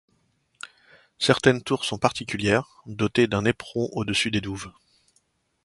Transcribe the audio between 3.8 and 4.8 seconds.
au-dessus des douves.